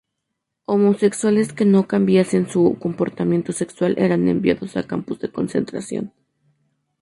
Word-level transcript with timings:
Homosexuales 0.65 1.53
que 1.53 1.63
no 1.63 1.87
cambiasen 1.87 2.49
su 2.49 2.75
comportamiento 2.81 3.51
sexual 3.53 3.93
eran 3.99 4.27
enviados 4.29 4.75
a 4.75 4.81
campos 4.87 5.19
de 5.19 5.31
concentración. 5.31 6.11